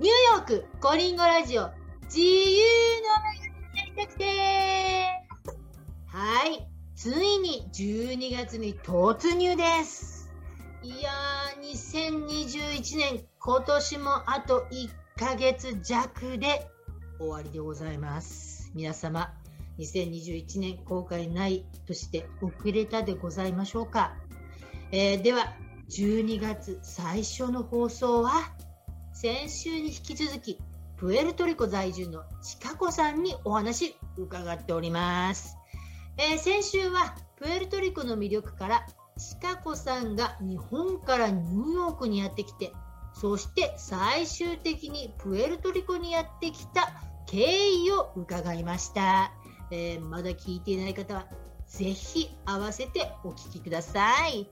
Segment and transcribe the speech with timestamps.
[0.00, 1.70] ニューヨークコリンゴラジオ
[2.06, 2.24] 自由
[3.00, 4.24] の女神になりたくて
[6.08, 6.66] はい。
[6.96, 10.32] ついに12月に突入です。
[10.82, 16.68] いやー、2021年今年もあと1ヶ月弱で
[17.20, 18.72] 終わりでございます。
[18.74, 19.32] 皆様、
[19.78, 24.16] 2021年後悔ないとして遅れたでございましょうか。
[24.90, 25.54] えーでは、
[25.88, 28.54] 12月最初の放送は、
[29.24, 30.58] 先週に引き続き、
[30.98, 35.56] プエルトリコ在住のちかこさんにお話伺っております。
[36.18, 38.86] えー先週はプエルトリコの魅力から
[39.16, 42.74] ちかこさんが日本からニューヨークにやってきて
[43.14, 46.92] そして最終的にプエルトリコにやってきた
[47.24, 49.32] 経緯を伺いました、
[49.70, 51.26] えーまだ聞いていない方は
[51.66, 54.46] ぜひ合わせてお聞きください、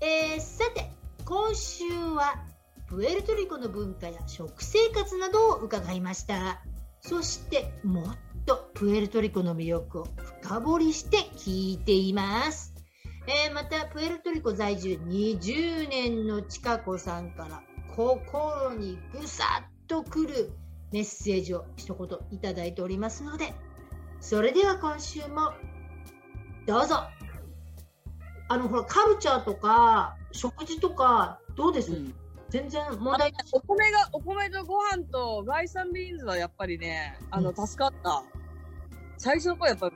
[0.00, 0.88] えーさて
[1.24, 2.47] 今週は
[2.88, 6.62] プエルトリコの文化や食生活などを伺いました
[7.00, 10.08] そしてもっとプエルトリコの魅力を
[10.42, 12.74] 深掘りして聞いています。
[13.26, 17.62] えーまた、プエルトリコ在住20年のちかこさんから
[17.94, 20.50] 心にぐさっとくる
[20.92, 23.52] メッセージを一言いただいておりますので、
[24.20, 25.52] それでは今週も
[26.66, 27.02] どうぞ。
[28.48, 32.14] あの、ほら、カルチャーとか食事とかどうです、うん
[32.50, 33.44] 全然問題ない。
[33.52, 38.22] お米が、お米とご飯と rice beans はやっぱりね、あの、うん助かった。
[39.18, 39.90] 最初の頃やっぱ、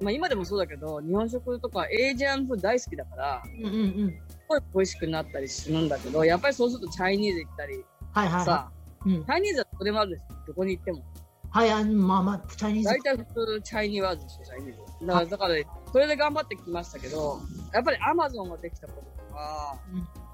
[0.00, 3.78] まあ今でもそうだけど、日本食とか Asian food 大好きだから、うんうんう
[4.08, 4.10] ん。
[4.28, 8.70] すごい美味しくなったりするんだけど、やっぱりそうすると Chinese 行ったり、はいはいはさ、
[9.06, 9.10] い。
[9.10, 10.46] うん Chinese はどこでもあるでしょ。
[10.48, 11.04] どこに行っても。
[11.50, 13.00] はい、あのまあまあ、 Chinese 大。
[13.00, 15.06] 体普通チャイニーワーズでしょ、 Chinese。
[15.06, 15.54] だから、だから、
[15.92, 17.38] それで頑張ってきましたけど、
[17.72, 20.25] やっぱりアマゾンができたこととか、うん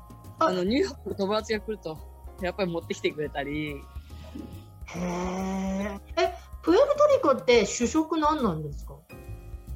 [0.47, 1.99] あの、ニューヨークの友達が来ると、
[2.41, 6.01] やっぱり持ってきてくれたり、へえ。
[6.19, 8.95] え、プエルトリコって主食何なんですか？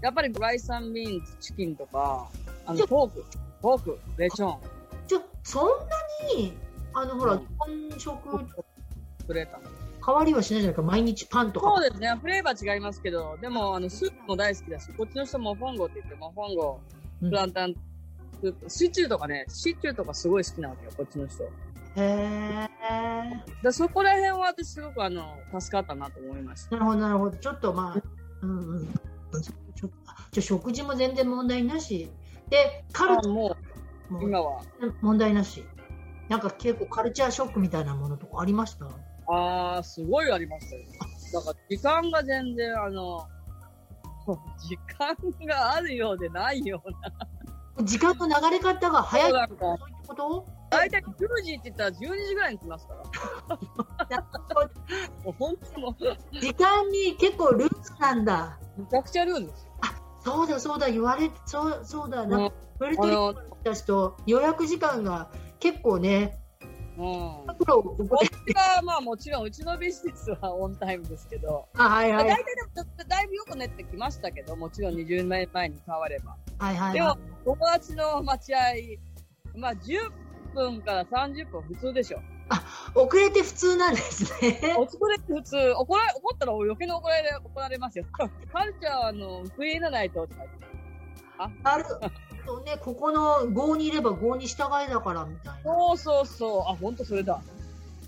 [0.03, 2.29] やっぱり rice beans、chicken とか、
[2.67, 4.61] あの、 pork、pork、lechón、
[5.07, 5.75] じゃ、そんな
[6.35, 6.53] に、
[6.93, 8.45] あの、ほら、うん日本食、
[9.27, 9.59] くれた。
[10.05, 10.83] 変わりはしないじゃないか。
[10.83, 11.69] 毎日パンとか。
[11.75, 16.81] そうですね、フレーバー違いますけど、でも、あの、スープも大好きだし、こっちの人もフォンゴって言って、モフォンゴ、
[17.23, 17.75] うんプランタン、
[18.41, 21.45] スープシチューとかね、シチューとかすごい好きなわけよ、こっちの人。
[21.45, 21.49] へ
[21.97, 22.69] え。
[23.63, 26.77] でそこら辺は私すごくあの、助かったなと思いました。
[26.77, 27.37] なるほど、なるほど。
[27.39, 28.03] ちょっとまあ、
[28.43, 28.87] うんうん。
[29.75, 29.89] ちょ
[30.31, 32.11] じゃあ食事も全然問題なし。
[32.51, 33.57] で、カルチあも
[34.11, 34.63] う、も今は、
[35.01, 35.65] 問題なし。
[36.29, 38.87] なんか結構カルチャーショックみたいなものとかありました？
[39.29, 40.83] あー、すごいありましたよ。
[41.33, 43.27] だから、時間が全然、あの、
[44.59, 46.99] 時間があるようでないような。
[47.83, 50.47] 時間の流れ方が早いそうなんか、そういうこと？
[50.71, 54.17] 大体10時って言ったら12時ぐらいに来ますから。
[55.25, 58.59] もう本当もう、時間に結構ルーズなんだ。
[58.77, 59.73] めちゃくちゃルールですよ。
[60.21, 66.41] そうだそうだ言われそうそうだなんもかプエルあトリコの、たちと予約時間が結構ね
[66.99, 67.57] うん。
[67.57, 76.37] プロこここっちはまあもちろんうちのビジネスはオンタイムですけど、あはいはい大体でもだいぶよく練ってきましたけど、もちろん20年前に変われば。
[76.59, 78.59] はいはいはでも、友達の待合、
[79.55, 80.11] まあ10
[80.55, 82.19] 分から30分普通でしょ。
[82.19, 82.21] い
[82.95, 88.05] 遅れて普通なんですねおつくれって普通、怒られ、怒ったら余計に怒られ、怒られますよ。
[88.53, 90.67] カルチャーはあの、食い入らないと、とか言って
[91.65, 91.85] ある
[92.47, 96.61] そうねここの郷にいれば郷に従いだからみたいなそうそうそう。
[96.61, 97.41] あ、ほんとそれだ。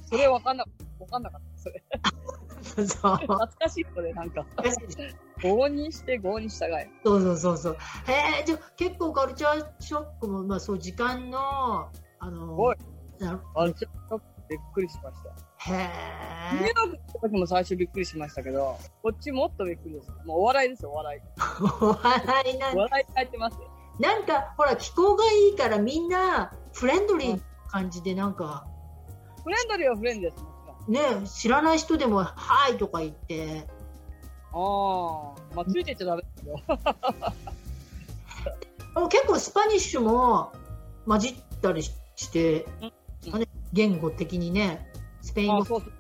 [0.09, 0.65] それわかんな、
[0.99, 1.63] わかんなかった。
[1.63, 1.83] それ。
[2.87, 4.47] そう懐かしい、それ、なんか。
[5.39, 6.89] 5にして5に従い。
[7.05, 7.77] そうそうそうそう
[8.07, 11.89] へえじゃあ結構カルチャーショックもまあそう時間の
[12.19, 12.77] あのおい
[13.21, 15.73] なあ、ちょっとびっくりしました。
[15.73, 15.89] へ
[16.55, 20.11] ニューえヨークの時も最初びっくりしましたけど、こっちもっとびっくりです。
[20.25, 21.21] もうお笑いですよ、お笑い。
[21.81, 23.78] お笑いなんお笑い入ってますよ。
[23.99, 27.39] なんかほら気候がいいからみんなフレンドリーな
[27.69, 28.67] 感じでなんか
[29.43, 30.45] フレンドリーはフレンドです。
[30.89, 33.67] ね知らない人でも「はい」とか言って
[34.53, 34.59] ああ、
[35.55, 36.61] まあ、ついてっちゃダメですよ。
[39.11, 40.53] 結構スパニッシュも
[41.07, 42.93] 混じったりしして、うん
[43.73, 44.91] 言語的にね
[45.21, 45.93] スペイン語あそうそう。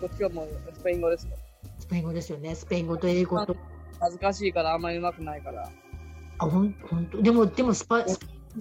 [0.00, 1.36] こっちはもうスペイン語ですよ。
[1.78, 3.54] スペイン語ですよねスペイン語と英語と
[4.00, 5.68] 恥ずかしいからあんまり上手くないから。
[6.38, 7.22] あほんほんと？
[7.22, 8.16] でもでもスパじ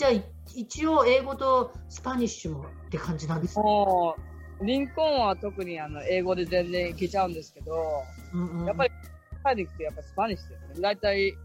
[0.05, 0.23] ゃあい
[0.55, 3.63] 一応英語と Spanish もって感じなんですね
[4.61, 7.73] リンコンは特にあの英語で全然いけちゃうんですけど、
[8.33, 8.91] うんうんやっぱり、
[9.45, 10.81] 帰ってきてやっぱ Spanish ですね。
[10.81, 11.35] 大体、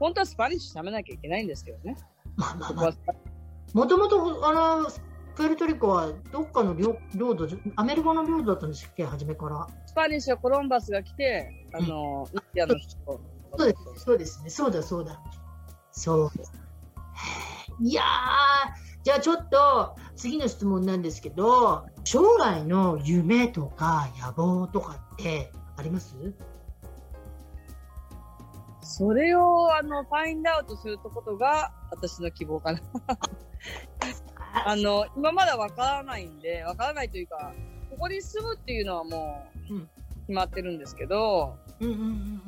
[0.00, 1.96] 本当は Spanish 喋らなきゃいけないんですけどね。
[2.36, 2.92] まあまあまあ
[3.74, 4.90] もともとあの
[5.36, 7.46] プエルトリコはどっかの領領土
[7.76, 9.66] アメリカの領土だったんですっけ、初めから。
[9.86, 13.20] Spanish はコロンバスが来て、あの、インディアンの人を
[13.56, 15.20] そうです、そうですね、そうだ、そうだ。
[15.92, 16.30] そう。
[17.80, 18.04] いやー、
[19.02, 26.14] じゃあちょっと次の質問なんですけど、将来の夢とか野望とかってあります？
[28.82, 32.80] それを、あの、ファインドアウトすることが、私の希望かな。
[34.66, 37.52] あの、今まだわからないんで、わからないというか、
[37.90, 39.90] ここに住むっていうのはもううん、
[40.26, 41.56] 決まってるんですけど、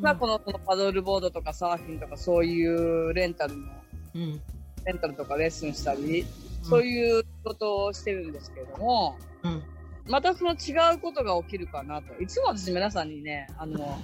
[0.00, 3.66] まあ、この、このパドルボードとかサーフィンとかそういうレンタルの、
[4.14, 4.40] うん。
[4.84, 6.25] レンタルとかレッスンしたり、
[6.62, 9.62] そういうことをしてるんですけれども、うん。
[10.06, 12.20] またその違うことが起きるかなと。
[12.22, 13.98] いつも私皆さんにね、あの、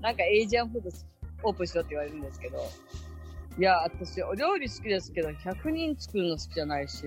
[0.00, 0.90] なんかエイジアンフード
[1.44, 2.58] オープンしろって言われるんですけど、
[3.58, 7.04] いや、私、お料理好きですけど、100人作るの好きじゃないし、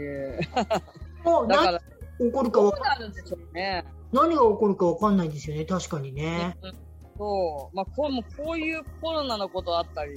[1.24, 1.80] もう何だから、
[2.20, 3.84] 起こるかどうわなるんでしょうね。
[4.12, 6.56] 何が起こるかわかんないですよね、確かにね。
[6.62, 6.68] そ
[7.74, 7.76] う。
[7.76, 10.16] まあ、こうもうこういうコロナのことあったり、い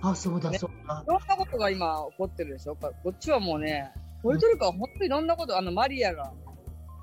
[0.00, 0.58] あ、そうだ、ね。
[0.58, 1.04] そうだ。
[1.06, 2.76] ろんなことが今起こってるでしょ？
[2.76, 3.92] こっちはもうね、
[4.22, 6.32] ポルトリコは本当にいろんなこと、あの、マリアが、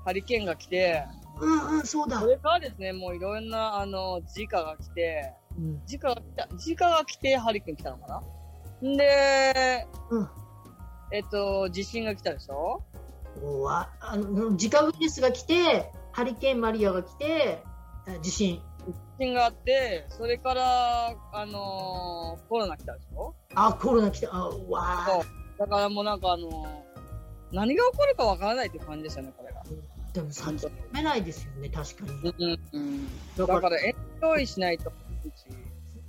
[0.04, 1.04] ハリケーンが来て、
[1.38, 2.20] うんうん、そうだ。
[2.20, 2.26] そ。
[2.26, 5.82] れからですね、もういろんな、あの、時価が来て、うん。
[5.86, 8.22] 時価が来た、時価が来て、ハリケーン来たのか
[8.82, 8.88] な？
[8.88, 10.28] んで、うん。
[11.12, 12.82] えっと、地震が来たでしょ？
[13.42, 17.62] うわあの自家ウイルスが来て、ハリケーンマリアが来て、
[18.08, 18.62] あ地震。
[18.86, 23.34] 地震があって、それから、あのコロナ来たでしょ？
[23.54, 24.34] あ、コロナ来た。
[24.34, 25.24] あ、うわそう。
[25.58, 26.84] だからもうなんかあの
[27.52, 29.62] 何が起こるかわからないって感じですよね、これが。
[30.12, 32.10] でも先読めないですよね、確かに。
[32.38, 34.92] うんうん、だか、らら、エンジョイしないと。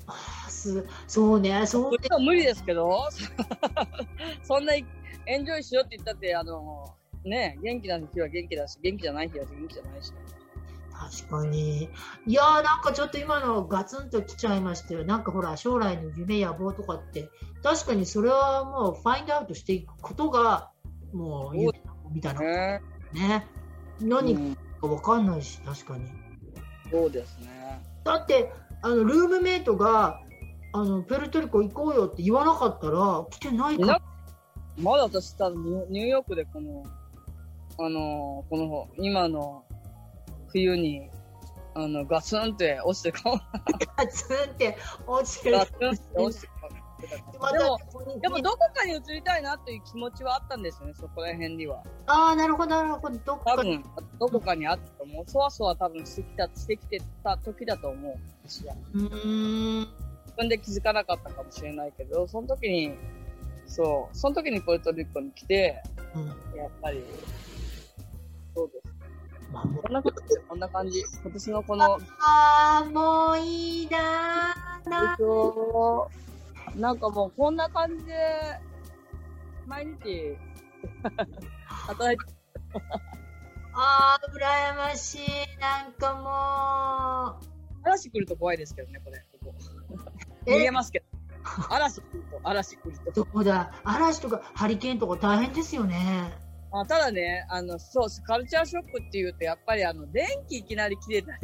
[0.10, 3.10] あすそうね、そう無理ですけど、
[4.44, 4.82] そんなエ
[5.38, 6.96] ンジョイしようって言ったって、あの
[7.26, 10.14] ね、元気な日は元気だし、元気じゃない日は元気じゃないし。
[11.00, 11.90] 確かに。
[12.26, 15.06] いやーなんかちょっと今のガツンときちゃいましたよ。
[15.06, 17.30] なんかほら、将来の夢野望とかって、
[17.64, 20.72] 確かにそれはもうファインドアウトしていくことが、
[21.14, 21.72] もう夢
[22.12, 22.82] みたいなね。
[23.14, 23.48] ね。
[24.02, 26.06] う何ん、かわかんないし、確かに。
[26.92, 27.82] そうですね。
[28.04, 28.52] だって、
[28.82, 30.20] あの、ルームメイトが、
[30.74, 34.02] あの、プエルトリコ行こうよって言わなかったら、来てないか。
[34.78, 36.84] まだ私、ニューヨークでこの、
[37.80, 39.64] あのこの、今の
[40.52, 41.10] 冬に、
[41.76, 43.42] あの、ガツンって落ちて るかも。
[43.98, 45.66] ガツンって落ちてるガ。
[45.66, 46.88] ツンって落ちてるかも。
[47.40, 51.84] までも、たでもどこかに移りたいなっていう気持ちはあったんですよね、そこら辺には。
[52.08, 53.18] ああ、なるほど、なるほど。
[53.18, 53.84] どっか多分、
[54.20, 55.24] どこかにあったと思う。
[55.28, 58.74] そわそわ多分してきた、してきてた時だと思う、私は。
[58.74, 58.78] ん。
[60.26, 62.96] 自分で気づかなかったかもしれないけど、その時に、
[63.68, 65.84] そう、その時にポルトリコに来て、
[66.16, 66.28] うん。
[66.58, 67.04] やっぱり。
[69.52, 71.04] まあ、もうこんな感じこんな感じ。
[71.24, 74.90] 今年のこの、ああ、もういいなー
[76.80, 78.14] なんかもうこんな感じで、
[79.66, 80.38] 毎日、
[81.68, 82.26] 働いて、
[83.74, 85.20] ああ、羨ましい。
[85.60, 87.40] なんかも
[87.84, 89.26] 嵐来ると怖いですけどね、これ。
[89.40, 89.56] ここ
[90.46, 90.50] う。
[90.50, 91.06] 逃げますけど。
[91.70, 93.12] 嵐来ると、嵐来ると。
[93.12, 93.72] どこだ？
[93.84, 96.34] 嵐とかハリケーンとか大変ですよね。
[96.72, 101.38] あただね、あの、そう、カルチャーショックっていうと、やっぱりあの、電気いきなり切れたり、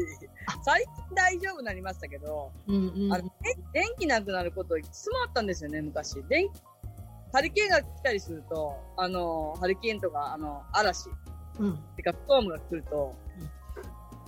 [0.64, 3.14] 最近大丈夫になりましたけど、うんうん。
[3.14, 3.32] あの、で
[3.74, 6.22] 電気なくなることいつもあったんですよね、昔。
[6.28, 6.62] 電気、
[7.32, 11.10] ハリケーンが来たりすると、あの、ハリケーンとか、あの、嵐、
[11.60, 11.80] うん。
[11.96, 13.16] てか、ストームが来ると、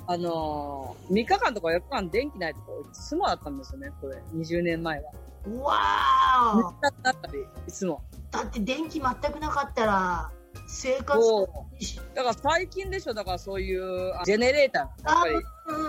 [0.07, 4.17] あのー、3日間とか4日間電気ないとこいつもあったんですよね、これ。
[4.35, 5.11] 20年前は。
[5.47, 5.73] うわ
[6.81, 8.01] 3ー日だったり、いつも。
[8.31, 10.31] だって電気全くなかったら、
[10.67, 11.47] 生活
[12.13, 15.09] だから最近でしょだからそういうジェネレーター。
[15.09, 15.35] やっぱり、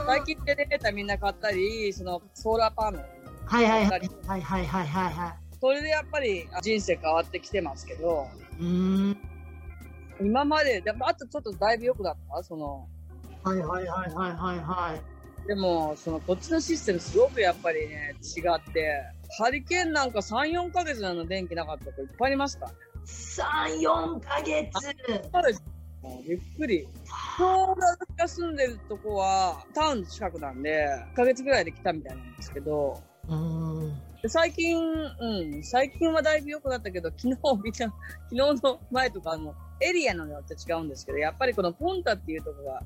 [0.07, 3.05] 最近ジェネレーターみんな買ったりそのソーラーパネル
[3.47, 3.87] はいはい。
[3.87, 5.57] はいはいはいはいはい。
[5.61, 8.27] それでやっぱり人生変わってきてますけど。
[8.61, 9.17] うん。
[10.21, 12.43] 今まででもあとちょっとだいぶ良くなった？
[12.43, 12.89] その
[13.43, 14.95] はいはいはいはいはいは
[15.45, 15.47] い。
[15.47, 19.03] でもそのこっちのシステムすごくやっぱりね違って。
[19.39, 24.71] ハリケーンなんか34か月なの電気なかったといっぱいありますからね3、4ヶ月。
[25.33, 25.63] そうです。
[26.03, 26.89] もうびっくり。
[27.39, 34.03] ちょうど私が住んでるとこは、タウンの近くなんで、1ヶ月ぐらいで来たみたいなんですけど、うーん。
[34.23, 37.95] で最近、うん、最近はだいぶ良くなったけど、昨日みんな、
[38.29, 42.83] 昨日の前とかあの、エリアのよって違うんですけど、やっぱりこのポンタっていうところが、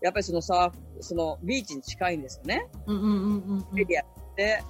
[0.00, 2.66] やっぱりそのサーフ、そのビーチに近いんですよね。
[2.86, 3.08] うんうんう
[3.56, 4.04] んうんエリア
[4.36, 4.62] で。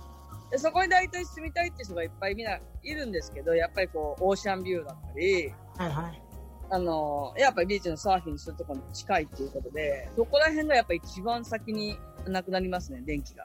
[0.51, 6.23] で、そこに大体住みたいって人がいっぱいみんないるんですけど、やっぱりこう、オーシャンビューだったり、はいはい。
[6.71, 13.45] あの、やっぱりビーチのサーフィンするところに近いっていうことで、そこら辺がやっぱり一番先になくなりますね、電気が。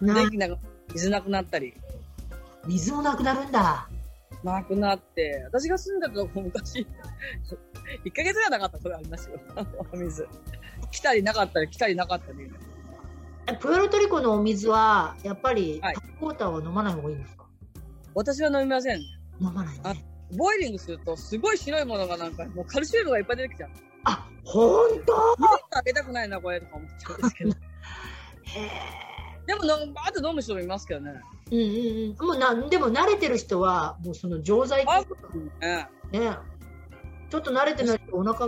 [0.00, 0.58] な電気なく、
[0.92, 1.74] 水なくなったり、
[2.66, 3.88] 水もなくなるんだ。
[4.42, 6.86] なくなって、私が住んでたとこ昔、
[8.04, 9.40] 1ヶ月ぐらいなかったことありますよ、
[9.92, 10.28] お 水。
[10.90, 12.50] 来たりなかったり、来たりなかったり。
[13.48, 17.44] えプエルトリコのお水は、やっぱり、はいタップウォーターは飲まない方がいいんですか？
[18.14, 18.98] 私は飲みません。
[18.98, 20.04] 飲まないあね。
[20.36, 23.70] ボイリングすると、すごい白いものがなんか、もうカルシウムがいっぱい出てきちゃう。
[24.04, 25.14] あ、ほんと
[25.70, 27.50] あげたくないな、これとか思っちゃうんですけど。
[28.44, 28.70] へ
[29.46, 31.20] でもの、バーッと飲む人もいますけどね。
[31.50, 31.56] え。
[31.56, 32.26] うんうんうん。
[32.28, 36.36] もうなんでも慣れてる人は、もうその錠剤ねね。
[37.28, 38.46] ちょっと慣れてないとお腹、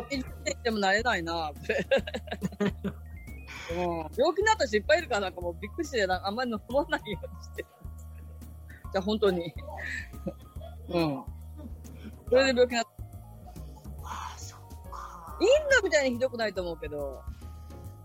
[0.63, 1.51] でもなれないな、
[3.69, 3.85] これ。
[3.85, 7.65] うん、病気になった人いっぱいいるから、なんかもうびっくりして、なんかあんまり飲まないようにして。
[8.93, 9.55] じゃあ本当に。
[10.89, 11.25] うん。
[12.29, 12.91] それで病気になった。
[14.03, 15.39] ああ、そっか。
[15.41, 17.23] インドみたいにひどくないと思うけど、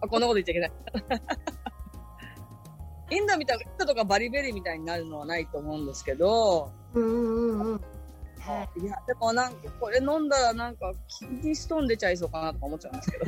[0.01, 0.71] あ、こんなこと言っちゃいけない。
[3.17, 7.07] インドみたいな、インドとかバリベリーみたいになるのはないと思うんですけど、うんう
[7.53, 7.81] んうん
[8.81, 13.25] いや、でもなんか、これ飲んだらなんか、キンディストーン出ちゃいそうかなとか思っちゃうんですけど。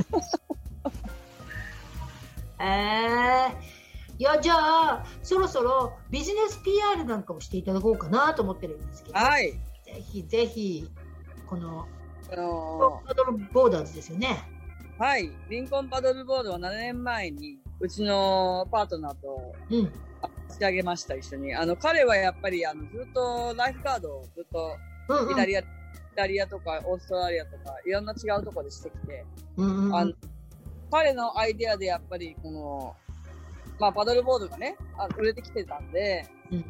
[2.62, 3.54] え。
[3.54, 3.82] ええ
[4.22, 9.54] いや、じゃあ、そろそろビジネス PR なんかをしていただこうかなと思ってるんですけど、はい。
[9.84, 10.88] ぜひぜひ、
[11.48, 11.88] この、
[12.32, 14.44] あのパドルボーダーズですよね。
[15.00, 15.32] はい。
[15.50, 19.92] リンコンパドルボードは7年前に、うちのパートナーとうん。
[20.48, 21.56] 立ち上げました、一緒に。
[21.56, 24.78] あの、彼はやっぱり、あの、ずっとライフガードをずっと、
[25.10, 25.66] うんうんイタリア、イ
[26.16, 29.26] タリアとか、オーストラリアとか、いろんな違うところでしてきて、
[29.58, 30.14] うんうんあの、
[30.92, 32.96] 彼のアイデアでやっぱり、この、
[33.80, 36.66] まあ、パドルボードがね、あ売れてきてたんで、うん。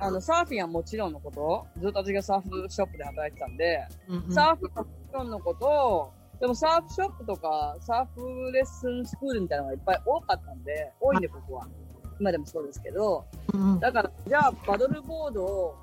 [0.00, 4.32] あの、サーフィンはもちろんのこと、ずっと私がサーフショップで働いてたんで、うんうん。
[4.32, 11.68] サーフはもちろんのこと、でもサーフショップとか、サーフレッスンスクールみたいなのがいっぱい多かったんで、多いんで、ここは。
[12.20, 13.80] 今でもそうですけど、うん。
[13.80, 15.76] だから、じゃあ、パドルボードを、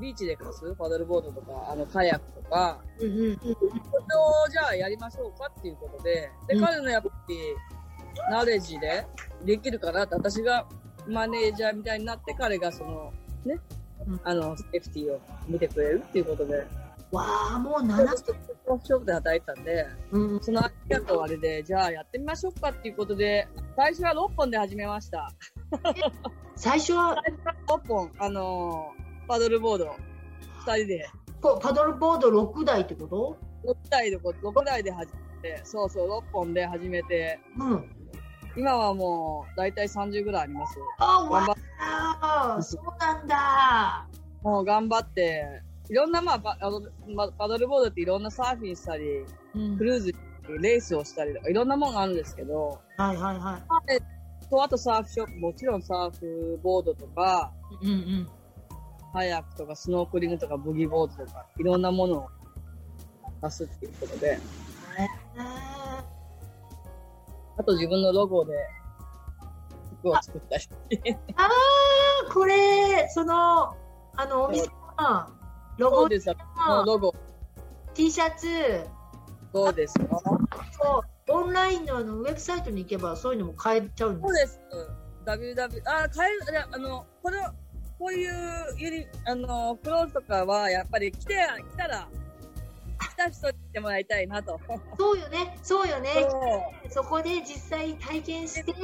[0.00, 3.36] ビーチで貸すパドルボードとか、あの、カヤックとか、それを
[4.50, 6.64] じゃあやりましょうかっていうことで、で、うん。
[6.64, 7.36] 彼のやっぱり、
[8.30, 9.06] ナレッジで
[9.44, 10.66] できるかなって、私が
[11.06, 13.12] マネージャーみたいになって、彼がその、
[13.44, 13.60] ね、
[14.06, 14.20] うん。
[14.24, 16.66] あの、セーフティーを見てくれるっていうことで、
[17.12, 18.34] わあ、もうずっ7と
[18.66, 19.64] ワークショップで働いてたん。
[19.64, 19.86] で、
[20.42, 25.28] そのアイデアとあれで、じゃあやってみましょうかっていうことで、最初は6本で始めました。
[26.54, 27.16] 最初は？
[27.20, 28.99] 最初は6本、あのー
[29.30, 29.94] パドルボード、
[30.66, 31.08] 2人で、
[31.62, 37.88] パドルボード6台ってこと？6台でこう、6台で始めて、そうそう、6本で始めて、うん。
[38.56, 40.74] 今はもう、だいたい30ぐらいあります。
[40.98, 44.08] あ、わ頑張っあ、そうなんだ。
[44.42, 46.82] もう頑張って、いろんな、まあパあの、
[47.14, 50.12] まパドルボードっていろんなサーフィンしたり、うんクルーズ、
[50.60, 53.60] レースをしたりとか、いろんなものがあるんですけど、はいはいは
[54.50, 57.86] と、あとサーフショップ、もちろんサーフボードとか、い。
[57.86, 58.28] うんうん。
[59.12, 62.28] カヤックとかスノークリングとかブギーボードとか、いろんなものを
[63.42, 64.38] 出すっていうことで、
[64.98, 65.06] え
[67.56, 68.52] あと自分のロゴで
[70.00, 70.68] 服を作ったり。
[70.90, 73.76] ー、ああ、これ、その、
[74.16, 74.72] あの、お店の
[75.78, 76.28] ロゴです。
[76.86, 77.14] ロゴ、
[77.94, 78.46] T シャツ、
[79.52, 80.22] そうですよ。
[80.72, 81.32] そう。
[81.32, 84.60] オンラインのあのウェブサイトに行けばそういうのも買えちゃうんでそうです。
[85.24, 87.36] www、あ、買える、あの、この、
[88.00, 88.32] こういう
[88.78, 92.08] ユニ、あの、クローズとかは、やっぱり来て、来たら、
[92.98, 94.58] 来た人に来てもらいたいなと。
[94.58, 94.96] す。
[94.98, 96.10] そうよね、そうよね。
[96.88, 98.74] そそこで実際体験して、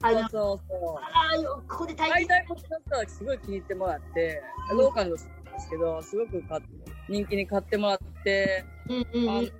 [0.00, 0.98] あの、うそうそう。
[0.98, 4.42] あここで体験大体こっちの人はすごい気に入ってもらって、
[4.72, 6.62] ローカルの人ですけど、すごく買っ
[7.10, 9.28] 人気に買ってもらって、うんうんうん。
[9.28, 9.50] あ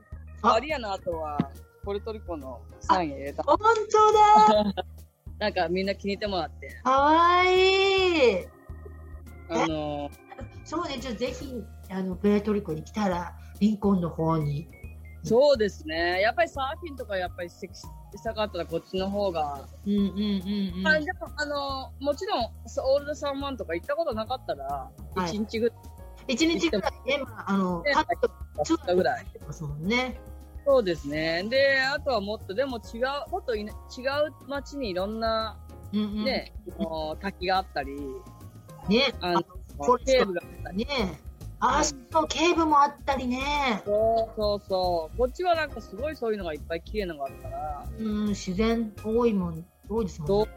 [0.42, 1.38] あマリアの後は、
[1.84, 3.42] ポルトリコのサイン入れた。
[3.42, 4.74] 本当だ
[5.38, 8.46] なんかみんな気に入ってもらって、かわいい
[9.48, 10.10] あの、
[10.64, 14.68] そうね、じゃあぜひ、あの、プエルトリコに来たら、リンコンの方に。
[15.22, 16.20] そうですね。
[16.20, 17.56] やっぱりサーフィンとかやっぱりし
[18.22, 19.66] たかったらこっちの方が。
[19.84, 20.86] うんうんうんうん。
[20.86, 25.72] あでも、あの、もちろん、オールドサンマンとか行ったことなかったら、はい一日ぐ
[26.28, 29.26] 一日ぐらいね、まあ、あの、ねパッとらいだぐらい。
[29.46, 30.20] ますもんね。
[30.66, 31.44] そうですね。
[31.48, 33.70] で、あとはもっと、でも違う、もっと違う
[34.48, 35.56] 街にいろんな
[35.92, 36.24] うんうん。
[36.24, 36.52] ね、
[37.20, 37.94] 滝があったり、
[38.88, 39.14] ね。
[39.20, 39.42] あの
[39.78, 40.78] これ cave があったり。
[40.78, 40.86] ね。
[41.60, 43.82] あ、そう、 cave もあったりね。
[43.84, 45.18] そうそうそう。
[45.18, 50.44] こっちはなんかすごいそういうのがいっぱい綺麗なのがあるから、うん、自然多いもん、多いですもんね。
[50.44, 50.48] そ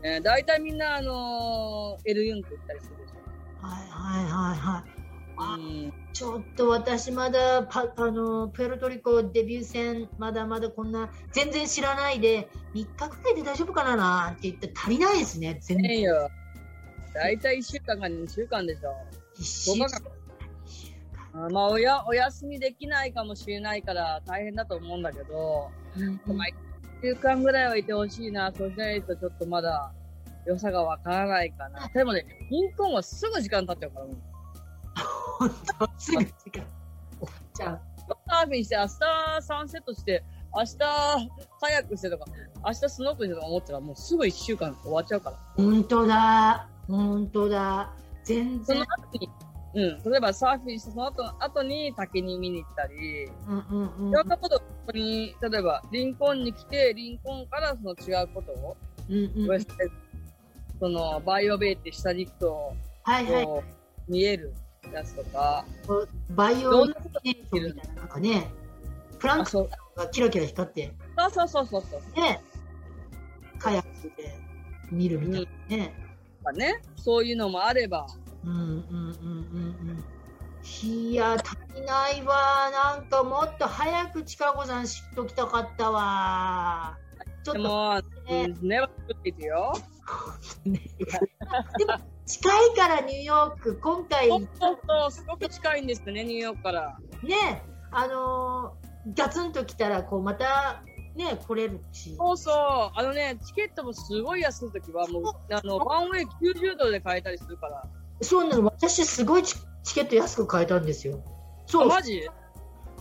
[0.00, 3.66] うね、大体みんな、あのエルユンク行ったりするでしょ。
[3.66, 4.95] はいはいはいはい。
[6.12, 16.30] ちょっと私まだパあのプエルトリコデビュー戦まだまだこんな全然知らないで3日くらいで大丈夫かななんて言って足りないですね全然ねえよ。
[17.14, 18.94] だいたい1週間か2週間でしょ。
[19.38, 20.16] 一週10日間
[21.46, 26.48] あまあおや、お休みできないかもしれないから大変だと思うんだけど、うんうんまあ、
[27.02, 28.50] 1週間ぐらいはいてほしいな。
[28.56, 29.92] そうしないとちょっとまだ
[30.46, 31.88] 良さがわからないかな。
[31.88, 34.16] でもね、リンコンはすぐ時間経っちゃうから、もう。
[35.38, 36.64] 本当すぐ時間
[37.54, 37.96] じゃあ
[38.28, 40.22] サーフィンして、明日サンセットして、
[40.54, 42.24] 明日カヤックしてとか、
[42.64, 45.36] 明日スノークしてとか思ったらもうすぐ1週間終わっちゃうから。
[45.56, 46.68] 本当だ。
[46.86, 47.92] 本当だ。
[48.24, 49.30] 全その然後に、
[49.74, 54.08] うん、例えばサーフィンしてその後後に滝に見に行ったり、うんうんうん。
[54.10, 58.76] いろんなことをここに、例えばリンコンに来て、リンコンからその違うことを、
[59.08, 59.66] うんうん。
[60.78, 63.48] そのバイオベイって下に行くと、はいはい。
[64.08, 64.54] 見える
[64.92, 65.64] やつとか、
[66.30, 68.50] バイオどんなこと現象みたいななんかね
[69.18, 72.20] プランクがキラキラ光ってそうそうそうそうそう。
[72.20, 72.40] ね
[73.58, 74.34] カヤックで
[74.90, 75.94] 見るみたいなね、
[76.38, 78.06] とかね、そういうのもあれば、
[78.44, 79.88] うんうんうんうん。
[79.90, 80.04] うん
[80.82, 86.98] いや足りないわなんかもっと早くちかこさん知っときたかったわ
[87.44, 88.54] ちょっとでも、ね。
[88.60, 89.72] うん、ネバーって言よ。
[90.64, 90.80] ね
[91.78, 91.92] でも
[92.26, 94.28] 近いからニューヨーク今回
[95.10, 96.98] すごく近いんですよね、ニューヨークから。
[97.22, 100.82] ねあのーガツンと来たらこうまた
[101.14, 102.54] ね来れるしそうそう、
[102.98, 107.84] あのね、チケットもすごい安い時は、もう、あの、ワンウェイ90ドルで買えたりするから。
[108.20, 109.54] そうなの私すごいチ
[109.84, 111.30] チケット安く買えたんですよあ
[111.66, 112.26] そうマジ？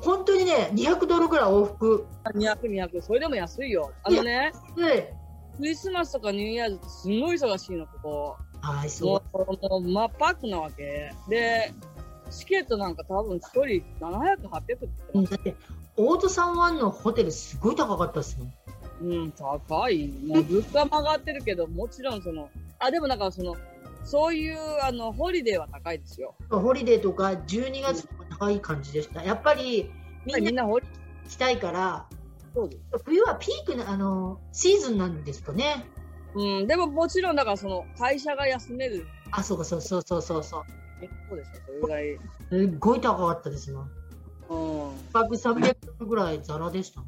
[0.02, 3.02] 本当にね200ドルぐらい往復 ?200、200。
[3.02, 3.92] それでも安いよ。
[4.04, 5.14] あのね、で
[5.58, 8.38] クリスマスとか New Year's ってすごい忙しいの、ここ。
[8.74, 11.14] はいそもう、もう真っパックなわけ。
[11.30, 11.72] で、
[12.32, 15.36] チケットなんか多分一人700、800って言って。
[15.36, 15.56] だって
[15.98, 18.54] オートサンワンのホテルすごい高かったですもん
[19.02, 20.08] うん、高い。
[20.08, 23.56] もう物価も上がってるけど、 もちろんその、あ、でもなんかその、
[24.04, 26.36] そういう、あの、 holiday は高いですよ。
[26.50, 29.90] ホリデーとか12月とか高い感じでしたやっぱり
[30.26, 30.82] みんな行
[31.30, 32.08] きたいから
[32.54, 33.04] そうです。
[33.04, 35.86] 冬はピークなあのシーズンなんですかね
[36.36, 39.08] うん、でももちろんだからその、会社が休める。
[39.32, 40.64] あそうかそうそうそうそうそう
[41.02, 42.20] 結構でしょ、それぐらい。
[42.50, 43.92] すっごい高かったですもん
[44.50, 44.96] うん。
[44.96, 47.08] 1泊300ドルぐらいザラでしたね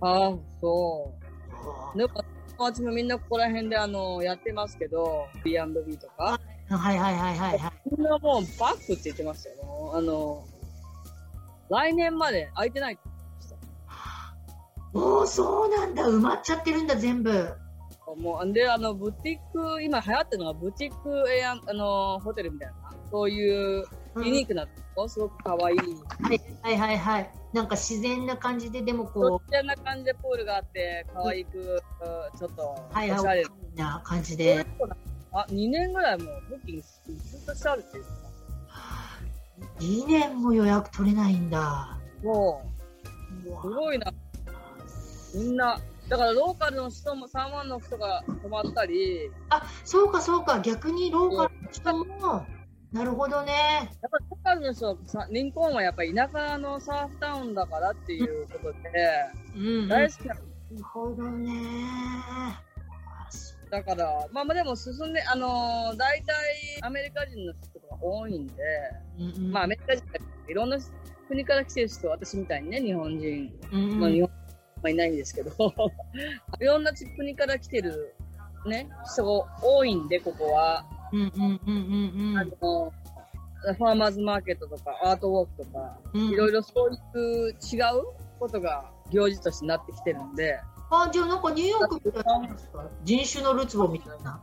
[0.00, 1.12] ああ、そ
[1.52, 1.98] あう。
[1.98, 2.10] でも、
[2.56, 6.40] 友達もみんなここら辺であの、やってますけど、B&B とか。
[6.70, 9.92] ーはいはいはいはいはいみんなもうバックって言ってましたよ。
[9.94, 10.46] あの、
[11.68, 13.02] 来年まで空いてないって
[14.94, 17.48] おおそうなんだ埋まっちゃってるんだ全部
[18.16, 22.74] もう、で、あの、ブティック、今流行ってるのがブティックエア、あの、ホテルみたいな。
[23.10, 23.84] そういう
[24.16, 25.78] ユニークなとこ、すごく可愛い。
[25.78, 27.30] はいはいはいはい。
[27.52, 31.82] なんか自然な感じででもそこっちな感じでプールがあって、可愛く、
[32.38, 33.42] ちょっと、うはいはおしゃれ。
[33.42, 33.44] い
[33.76, 34.66] な感じで。
[35.32, 38.32] あ、2年ぐらいもうブッキングずっとしてあるって言ってま
[39.78, 41.98] 2年も予約取れないんだ。
[42.20, 42.62] すも
[43.44, 44.12] う、すごいな。
[45.34, 50.60] みんな、だからローカルの人も、3万の人が泊まったり、あそうかそうか。
[50.60, 52.46] 逆にローカルの人も
[52.92, 53.52] なるほどね。
[54.02, 58.78] やっぱりローカルの人さ、リンコンはやっぱり田舎のサーフタウンだからっていうことで、
[59.56, 60.34] うん大好きな。
[60.34, 61.52] なるほどね。
[63.70, 66.34] だから、まあまあでも進んで、あのー、大体
[66.82, 68.54] アメリカ人の人が多いんで、
[69.18, 69.52] うんうん。
[69.52, 70.04] まあアメリカ人
[70.46, 70.76] いろんな
[71.28, 74.00] 国から来てる人、私みたいにね、日本人、うんうん。
[74.00, 74.30] まあ日本、
[74.82, 75.52] まあいないんですけど、
[76.60, 78.14] いろんな国から来てる
[78.66, 80.84] ね、人が多いんで、ここは。
[81.12, 82.92] うんうんうんうんあの、
[83.74, 86.20] ファーマーズマーケットとか、アートウォークとか、うん。
[86.30, 87.56] いろいろそういう違う
[88.38, 90.58] ことが行事としてなってきてるんで、
[90.90, 92.56] あじゃあなんかニューヨークみたいな
[93.02, 94.40] 人種のるつぼみたいな。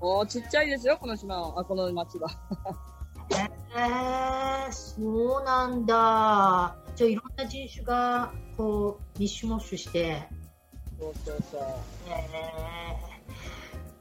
[0.00, 2.28] もうちっちゃいですよ、この島は、あこの町は。
[3.74, 6.76] えー、そうなんだ。
[6.94, 10.28] じゃあいろんな人種がこうミッシュモッシュして
[10.98, 11.60] そうそうそう。
[12.08, 13.12] えー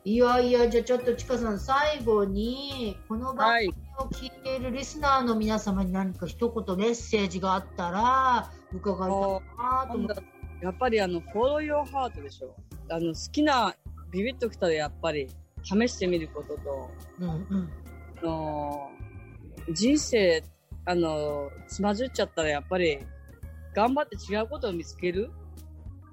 [0.03, 3.69] いやいやじゃあちょっとちかさん最後にこの番はい。
[3.69, 10.23] 組を聞いているリスナーの皆様に何か一言メッセージがあったら伺いたいなと思って
[10.61, 12.55] やっぱりあの、フォローヨーハートでしょ。
[12.89, 13.75] あの、好きな、
[14.11, 15.27] ビビッときたらやっぱり、
[15.63, 17.69] 試してみることと、うんうん
[18.23, 18.91] あの
[19.73, 20.43] 人生、
[20.85, 22.99] あのつまずっちゃったらやっぱり、
[23.73, 25.31] 頑張って違うことを見つける？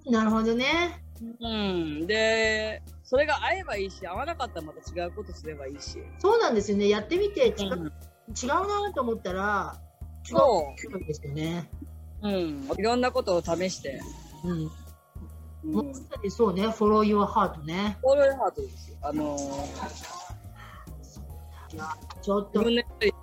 [0.06, 1.02] なるほどね
[1.40, 2.06] うん。
[2.06, 5.98] で、それが合えばいいし、合わなかったらまた違うことすればいいし。
[6.18, 7.92] そうなんですよねやってみてうん
[8.30, 9.76] 違うなと思ったら、
[10.24, 11.70] 違そううんですよね。
[12.22, 12.28] う。
[12.28, 12.70] うん。
[12.78, 14.00] いろんなことを試して。
[14.44, 14.70] うん。
[15.64, 15.88] うん。
[15.88, 17.98] まさにそうね、フォロー your heart ね。
[18.02, 18.96] オールハートですよ。
[19.02, 19.40] あのー、
[22.22, 23.18] ちょっと自分で好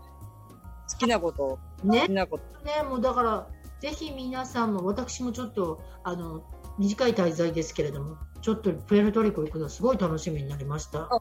[0.98, 2.43] きなことを、ね好き、なこと。
[2.65, 3.48] ね、もうだから、
[3.81, 6.43] ぜひ皆さんも、私もちょっと、あの、
[6.77, 11.07] 短い滞在ですけれども、ちょっとプエルトリコ行くのすごい楽しみになりました。
[11.11, 11.19] あっ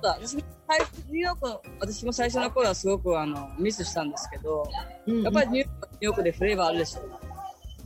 [0.00, 4.68] た私も最初ニューヨークの、私も最初の頃はすごくあのミスしたんですけど、
[5.06, 5.68] うんやっぱりニュー
[6.00, 7.00] ヨークでフレーバーあるでしょ。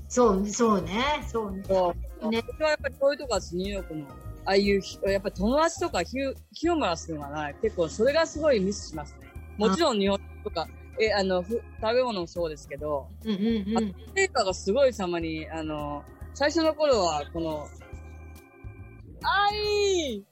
[0.08, 1.62] そう、そうね、そうね。
[1.68, 2.28] そう。
[2.30, 7.56] ね私はやっぱりこういうとこはニューヨークの、ああいうひ、やっぱり友達とかヒュヒューマラスのがない。
[7.60, 9.30] 結構それがすごいミスしますね。
[9.58, 10.66] もちろん日本とか、
[11.00, 13.92] え、あの、ふ食べ物もそうですけど、うんうんうん。
[13.92, 17.68] フレーバーがすごい様に、あの、最初の頃は、この、
[19.22, 20.24] あい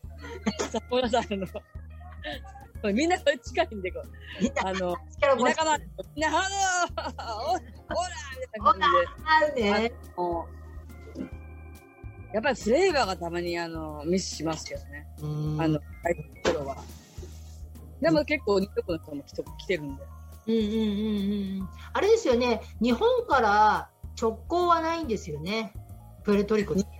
[0.71, 1.63] さ ごめんなさい、あの、こ
[2.85, 4.05] れみんなこれ近いんで、こう、
[4.65, 9.71] あの、力田舎な、みんな、ハローおおらみたいな感じで。
[9.73, 9.93] ね。
[12.33, 15.07] やっぱりフレーバーがたまにあのミスしますけどね。
[15.23, 15.27] う
[15.57, 16.77] んあの、最初の頃は。
[18.01, 20.03] でも結構ニューヨークの人も来てるんで。
[20.47, 21.69] うんうんうんうん。
[21.93, 25.75] あれですよね、日本から直行はないんですよね、
[26.25, 26.85] プエルトリコに。
[26.85, 26.91] こ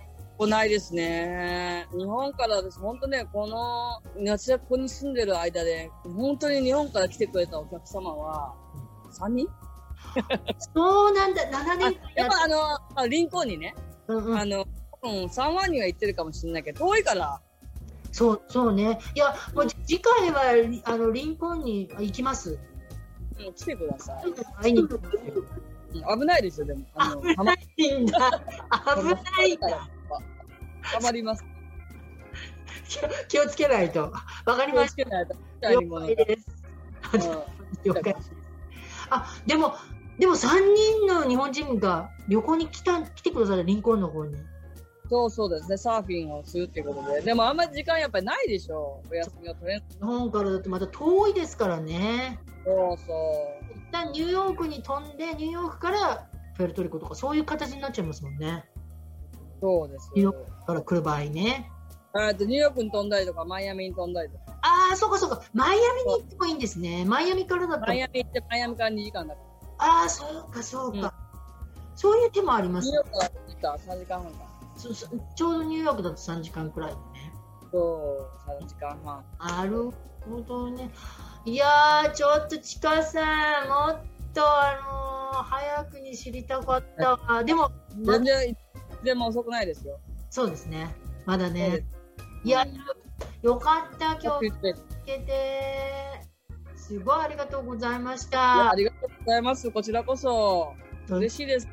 [0.43, 1.87] こないですね。
[1.97, 2.79] 日本からです。
[2.79, 8.53] 本当ね、この、私がここに住んでる間で、本当に日本から来てくれたお客様は、
[9.19, 9.47] 3人？
[10.75, 13.75] そうなんだ、7年やっぱあの、あリンコーンにね、
[14.07, 14.65] うんうんあの、
[15.03, 17.41] うん、3万人は行ってるかもしれないけど、遠いから、
[18.11, 18.99] そうそうね。
[19.15, 20.41] いや、もう次回は
[20.85, 22.57] あのリンコーンに行きます。
[23.39, 24.63] うん、来てください。
[24.63, 26.85] 会いに行くうん危ないですよ、でも。
[26.95, 28.41] あの、はまいいんだ。
[28.95, 29.69] 危ないんだ。
[29.69, 29.89] は
[31.01, 31.43] まります。
[33.27, 34.11] 気をつけないと。
[34.45, 34.95] わかりまし。
[34.95, 35.05] た。
[36.15, 36.47] です。
[37.13, 38.15] うん了解
[39.09, 39.75] あ、でも、
[40.19, 44.35] でも3人の日本人が旅行に来た来てくださったリンコーンの方に。
[45.09, 47.21] そうそうですね、サーフィンをするっていうことで。
[47.21, 49.01] でもあんまり時間やっぱりないでしょ。
[49.09, 49.79] お休みを取れん。
[49.79, 52.39] 日本からだとまた遠いですからね。
[52.65, 53.13] そうそ
[53.73, 53.77] う。
[53.77, 58.65] 一旦ニューヨークに飛んで、ニューヨークからプエルトリコとかそういう形になっちゃいますもんね。
[59.61, 60.45] そうですニューよヨ。
[60.45, 61.71] ークから来る場合ね。
[62.13, 64.43] あとニューヨークに飛んだりとか、マイアミに飛んだりとか。
[64.61, 65.41] ああ、そうかそうか。
[65.53, 67.05] マイアミに行ってもいいんですね。
[67.05, 67.93] マイアミからだとマ。
[67.93, 69.41] イアミ行って、マイアミから2時間だか
[69.79, 71.13] ああ、そうかそうか。
[71.95, 72.85] そういう手もありまら。
[72.85, 73.55] ニすューヨークから2時
[73.87, 74.46] 間、3時間半か。
[74.77, 76.97] ちょうどニューヨークだと3時間くらいね。
[77.71, 79.25] そう、3時間半。
[79.39, 79.91] なる
[80.29, 80.89] ほどね。
[81.45, 84.01] いやー、ちょっとちかさん、もっ
[84.33, 84.75] とあ
[85.33, 87.43] のー早くに知りたかったわ。
[87.43, 87.69] でも、
[88.05, 88.57] ま全然、
[89.03, 89.99] でも遅くないですよ。
[90.29, 90.95] そうですね。
[91.25, 91.85] まだね
[92.43, 92.47] す。
[92.47, 94.61] いやうん、よかった、今日聞
[95.05, 96.27] けて。
[96.75, 98.75] すごいありがとうございましあた。
[98.75, 99.69] りがとうございます。
[99.71, 100.73] こちらこそ。
[101.09, 101.67] 嬉しいです。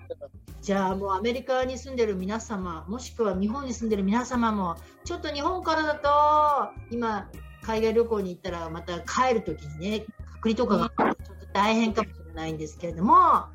[0.64, 7.28] じゃあもうアメリカに住んでる皆様、もしくは日本に住んでる皆様も、ちょっと日本からだと、今、
[7.60, 13.50] 海外旅行に行ったら、また帰るときにね、隔離とかがちょっと大変かもしれないんですけれども、ま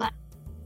[0.00, 0.14] あ、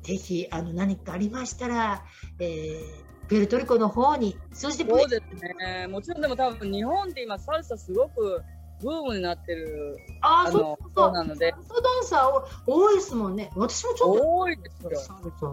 [0.05, 2.05] ぜひあの何かありましたら、
[2.39, 5.87] えープエルトリコの方に、そしてそうですね。
[5.87, 8.43] もちろんでも多分日本って今サルサすごく
[8.83, 10.93] ブームになってるあーそうあのそう。
[10.95, 11.53] そなので。
[11.53, 11.63] ダン
[12.05, 13.51] サー多いですもんね。
[13.57, 14.37] 私もちょっと。
[14.39, 14.91] 多いですよ。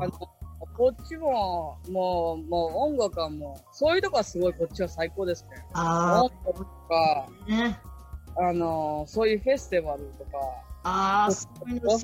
[0.01, 5.49] あのこっちももうもう音楽はもうそういうとこはすごいこっちは最高ですね。
[5.73, 7.79] あ音楽とかーね。
[8.37, 10.31] あのそういうフェスティバルとか。
[10.83, 11.97] あーそういうの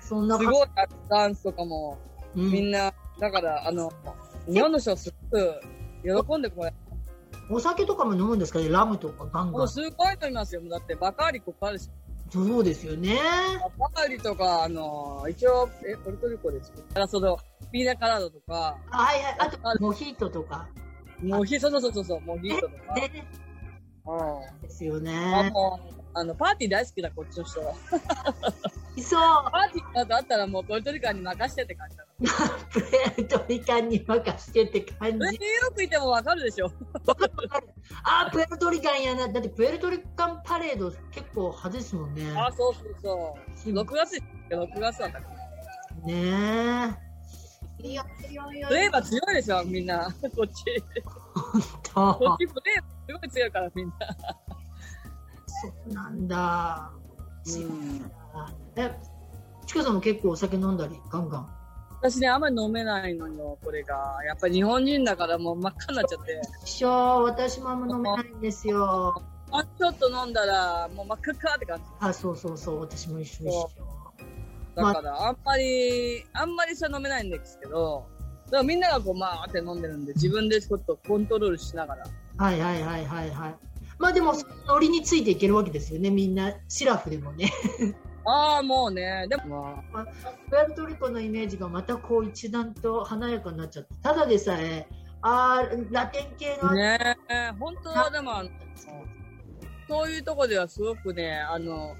[0.00, 0.66] そんなすごい
[1.08, 1.98] ダンスとかも
[2.36, 2.50] うん。
[2.50, 3.90] みんなだからあの
[4.46, 5.60] 日本の人すごく
[6.02, 6.72] 喜んでこれ
[7.50, 8.68] お酒とかも飲むんですかね？
[8.68, 9.50] ラムとかガンガン。
[9.52, 10.62] もうすごい飲みますよ。
[10.68, 11.88] だってバカーリここあるし
[12.30, 13.18] そうですよね。
[13.78, 17.38] バカーリとかあの一応えポルトリコで作ったその
[17.72, 19.36] ピーナカラードとかはいはい。
[19.38, 20.68] あと、モヒートとか。
[21.22, 22.94] モヒそうそうそうそうモヒートとか。
[22.94, 23.26] ね。
[24.06, 25.50] うんですよあね。
[25.52, 27.74] もうあのパーティー大好きだこっちの人は。
[29.02, 29.20] そう。
[29.50, 32.10] パーティーだとあったらもうポルトリカンに任してって感じだか
[32.70, 35.08] プエルトリカンに任してって感ら。
[35.10, 35.36] ニューじ。
[35.44, 36.70] ヨークいてもわかるでしょ。
[38.04, 39.28] あー、プエルトリカンやな。
[39.28, 42.32] だってプエルトリカンパレード結構派ですもんね。
[42.36, 43.72] あそうそうそう。
[43.72, 44.16] 6月
[44.50, 45.34] 6月だったから。
[46.06, 47.08] ねえ。
[47.80, 50.64] いやいやいやフレーバー強いですよみんなこっち。
[51.84, 53.94] とこっちフレーバーすごい強いからみんな。
[55.46, 56.90] そうなんだ。
[57.46, 58.10] うん
[58.76, 58.94] え、
[59.66, 61.48] ちかさんも結構お酒飲んだり、ガンガン？
[62.00, 64.18] 私ねあんまり飲めないのよこれが。
[64.24, 66.40] やっぱり日本人だからもう真っ赤になっちゃって。
[66.64, 66.88] 一緒、
[67.24, 69.20] 私もあんま飲めないんですよ。
[69.50, 71.84] あちょっと飲んだら、もう真っ赤っかって感じ。
[72.00, 73.66] あ、そうそうそう、私も一緒でし
[74.76, 78.06] だから、あんまり、あんまりさ飲めないんですけど、
[78.46, 82.04] だからみんながこう、まーって飲んでるんで、自分でちょっとコントロールしながら。
[82.36, 83.56] はいはいはいはいはい。
[83.98, 87.50] まあでも、そのノリについていけるわけですよね、みんな、シラフでもね。
[88.28, 89.82] ああ、もうね、でも、
[90.50, 94.86] プエルトリコのイメージがまたこう一段と華やかになっちゃって、ただでさえ、
[95.22, 98.32] あーラテン系の、ねえ、本当はでも
[99.88, 101.96] そういうとこではすごくね、あの、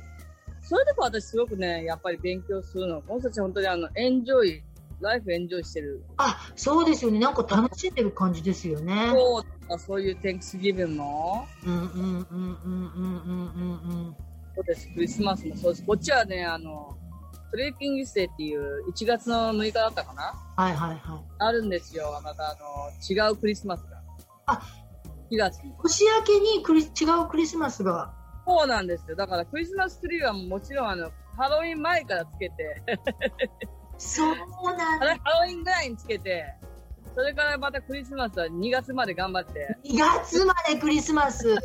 [0.60, 3.00] そういうとこ私すごくね、やっぱり勉強するの。
[3.00, 6.04] この人たち本当にあの、 enjoy、life enjoy してる。
[6.18, 9.10] あそうですよね、なんか楽しんでる感じですよね。
[9.14, 14.27] そうそういう Thanksgiving も、うんうんうんうんうんうんうん
[14.58, 15.86] そうです、クリスマスもそうです。
[15.86, 16.98] こっちはね、あの、
[17.52, 20.34] トレーキングスデーっていう1月の6日だったかな？
[20.56, 20.98] はいはいはい。
[21.38, 22.20] あるんですよ。
[22.24, 24.02] またあの、違うクリスマスが。
[24.46, 24.60] あ
[25.30, 25.72] 4月に。
[25.80, 26.86] 年明けにクリ違
[27.24, 28.12] うクリスマスが。
[28.44, 29.14] そうなんですよ。
[29.14, 32.82] だからクリスマスツリーはもちろんあの、ハロウィン前からつけて、
[33.96, 34.34] そう
[34.76, 35.06] なんだ。
[35.06, 36.44] ハロハロウィンぐらいにつけて、
[37.14, 41.56] それからまたクリスマスは2月まで頑張って、2月までクリスマス。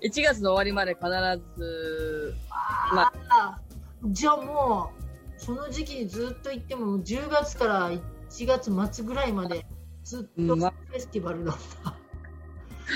[0.00, 1.08] 1月の終わりまで必
[1.56, 2.34] ず、
[2.94, 3.60] まあ
[4.04, 9.66] じゃあもう、その時期にずっと行っても、10月から1月末ぐらいまで
[10.04, 11.94] ずっとフェスティバルだった。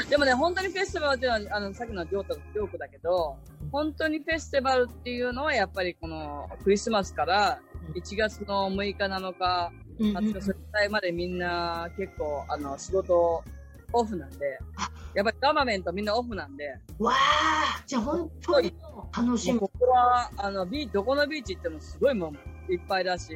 [0.09, 3.37] でもね、本当にフェスティバルっていうのは、あの、さっきのジョータのジョークだけど、
[3.73, 7.61] 本当にフェスティバルっていうのはやっぱりこのクリスマスから
[7.95, 10.07] 1月の6日7日、うん。
[10.07, 13.45] うん20日それぐらいまでみんな結構あの仕事
[13.93, 18.75] オフなんであ、やっぱりガバメントみんなオフなんで、わあ、じゃあ本当に
[19.17, 19.59] 楽しみ。
[19.59, 22.33] ここはあのビーどこのビーチ行ってもすごいも
[22.69, 23.35] ういっぱいだし、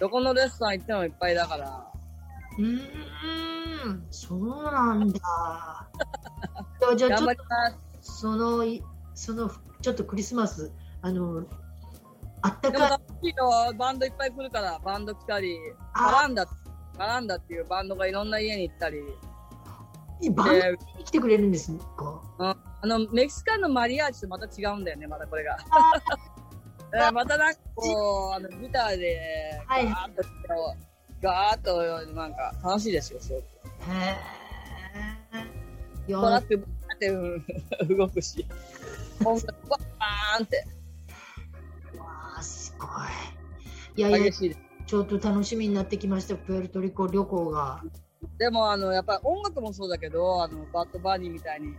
[0.00, 1.92] どこのレストラン行ってもいっぱいだから、
[2.58, 5.20] うーん、そうなんだ。
[6.96, 7.32] じゃあま
[8.00, 8.20] す。
[8.22, 8.82] そのい
[9.14, 9.50] その
[9.82, 11.44] ちょっとクリスマスあの
[12.42, 13.34] あったでもかい
[13.76, 15.58] バンドいっぱい来るから、バンド来たり、
[15.92, 16.52] カあランダ、カ
[16.98, 19.00] ランダっていうバンドがいろんな家に行ったり、
[20.34, 22.22] バンドでに来てくれるんですか？
[22.38, 25.56] あの、メキシカンのマリアージュとまた違うんだよね、またこれが。
[26.94, 30.22] えーまたなんかこう、あの、ギターで、ガはいーッと、
[31.20, 33.42] ガーッと、なんか、楽しいですよ、すごく。
[33.42, 33.46] へ
[36.08, 36.12] え。
[36.12, 37.16] トラック、バーってう
[37.94, 38.46] ん動くし、
[39.24, 40.64] 音楽、バーンって、
[41.98, 42.88] わあすごい。
[43.96, 44.32] いやいや。
[44.32, 47.82] ちょっと楽しみになってきましたプエルトリコ旅行が。
[48.38, 51.74] でも、あの、やっぱり音楽もそうだけど、あの、バッドバーニーみたいに、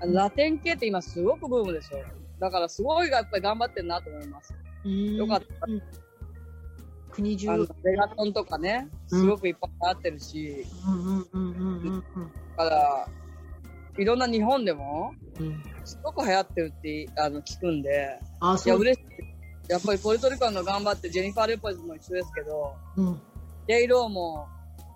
[0.00, 1.98] あのラテン系って今すごくブームでしょ。
[2.38, 4.54] だからすごいやっぱり頑張ってるなと思います。
[4.84, 5.46] よよかった。
[7.12, 7.50] 国中。
[7.50, 10.66] あの、レガトンとかね、すごくいっぱいあってるし、
[12.56, 13.08] だから、
[13.98, 15.12] いろんな日本でも。
[15.84, 18.78] すごく流行ってるってあの聞くんで、あいや、そう。
[18.80, 19.70] 嬉しい。
[19.70, 23.20] やっぱりポルトリカンが頑張って、ジェニファー・レポーズも一緒ですけど、うん。
[23.66, 24.46] レイローも、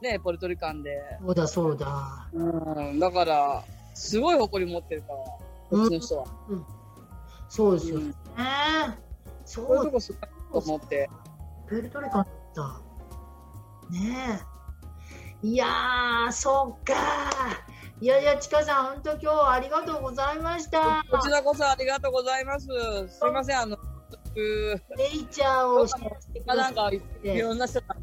[0.02, 2.28] ね、ポルトリカンで、そうだそうだ。
[2.32, 5.18] うん、だから、すごい誇り持ってるから、
[5.70, 6.26] こっちの人は。
[7.48, 8.14] そうですよねうん。
[9.44, 11.10] そこういうとこすごいと思って。
[11.66, 12.26] プエルトリコだ。
[13.90, 14.40] ね
[15.42, 15.46] え。
[15.46, 16.94] いやー、そうか。
[18.00, 21.04] いやいや、ちかさん、本当今日はありがとうございました。
[21.10, 22.66] こちらこそありがとうございます。
[22.66, 25.94] すいません、あの、僕、ネイチャーをし
[26.32, 27.96] てくだなんか、さっいてろんな人が、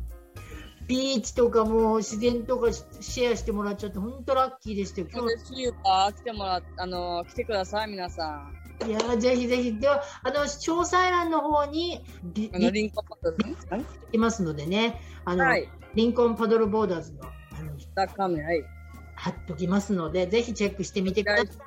[0.88, 5.08] ビーチとかもう自然とかシェアしてもらっちゃって、本当ラッキーでしたよ。
[5.12, 6.12] 今嬉しいわ。
[6.14, 8.58] 来てもらっあの、来てください、皆さん。
[8.86, 9.78] 日、いやー、ぜひぜひ。
[9.78, 13.86] では、あの、詳細欄の方にリあの、リンクリンクパッドね。
[14.14, 15.70] いますのでね、あの、はい。
[15.94, 18.64] リンコンパドルボーダーズの、あの、ダッカメ、はい。
[19.16, 21.46] 貼っときますので、ぜひチェックしてみてください。
[21.46, 21.58] お願いし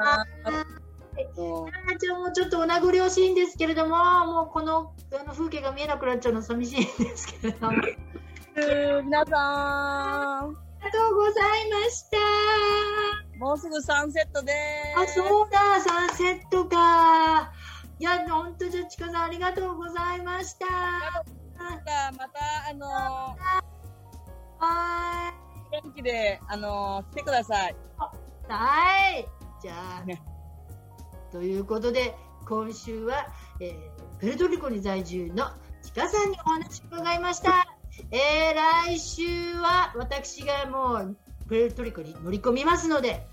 [0.44, 0.90] ます
[1.37, 7.76] もうあーじゃあもうちょっとお名残惜しいんですけれども、もうこのあの風景が見えなくなっちゃうの寂しいんですけれども。
[8.56, 10.48] あり皆さん、あ
[10.84, 12.16] りがとうございました。
[13.38, 14.52] もうすぐサンセットで
[14.96, 17.52] あ、そうだ、サンセットか。
[17.98, 20.66] いや、本当じゃ、ちかさんありがとうございました。
[22.16, 22.86] また、あの
[24.58, 27.76] はー、元気で、あのー、来てください。
[28.48, 29.28] はい。
[29.62, 30.20] じゃあ、ね
[31.30, 32.16] ということで、
[32.48, 33.28] 今週は、
[33.60, 35.50] えー、プルトリコに在住の
[35.82, 37.80] ちかさんにお話を伺いました。
[38.11, 41.16] えー、来週は私がもう
[41.48, 43.26] プエルトリコに乗り込みますので、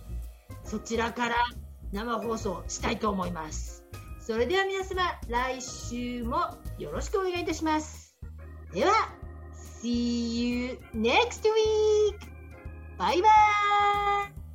[0.63, 1.35] そちらから
[1.91, 3.83] 生放送したいと思います。
[4.19, 8.17] それでは皆様、来週もよろしくお願いいたします。
[8.73, 8.91] では、
[9.53, 12.17] See you next week!
[12.97, 14.46] バイバイ